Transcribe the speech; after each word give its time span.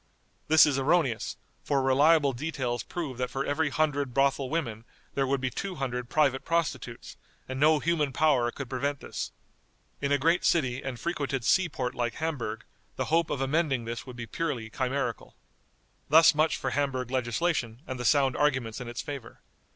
This 0.47 0.65
is 0.65 0.79
erroneous, 0.79 1.37
for 1.63 1.83
reliable 1.83 2.33
details 2.33 2.81
prove 2.81 3.19
that 3.19 3.29
for 3.29 3.45
every 3.45 3.69
hundred 3.69 4.15
brothel 4.15 4.49
women 4.49 4.83
there 5.13 5.27
would 5.27 5.39
be 5.39 5.51
two 5.51 5.75
hundred 5.75 6.09
private 6.09 6.43
prostitutes, 6.43 7.17
and 7.47 7.59
no 7.59 7.77
human 7.77 8.11
power 8.11 8.49
could 8.49 8.67
prevent 8.67 8.99
this. 8.99 9.31
In 10.01 10.11
a 10.11 10.17
great 10.17 10.43
city 10.43 10.81
and 10.81 10.99
frequented 10.99 11.45
sea 11.45 11.69
port 11.69 11.93
like 11.93 12.15
Hamburg, 12.15 12.63
the 12.95 13.05
hope 13.13 13.29
of 13.29 13.41
amending 13.41 13.85
this 13.85 14.07
would 14.07 14.15
be 14.15 14.25
purely 14.25 14.71
chimerical." 14.71 15.35
Thus 16.09 16.33
much 16.33 16.57
for 16.57 16.71
Hamburg 16.71 17.11
legislation, 17.11 17.83
and 17.85 17.99
the 17.99 18.03
sound 18.03 18.35
arguments 18.35 18.81
in 18.81 18.87
its 18.87 19.01
favor. 19.03 19.41